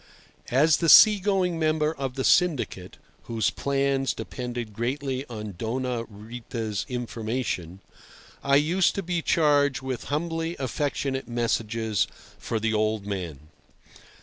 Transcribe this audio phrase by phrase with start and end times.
[0.49, 6.87] As the sea going member of the syndicate (whose plans depended greatly on Doña Rita's
[6.89, 7.81] information),
[8.43, 12.07] I used to be charged with humbly affectionate messages
[12.39, 13.49] for the old man.